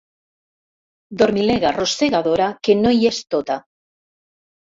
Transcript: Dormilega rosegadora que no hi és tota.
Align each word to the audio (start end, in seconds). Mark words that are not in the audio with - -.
Dormilega 1.21 1.73
rosegadora 1.75 2.47
que 2.67 2.77
no 2.79 2.93
hi 2.99 3.07
és 3.11 3.19
tota. 3.35 3.59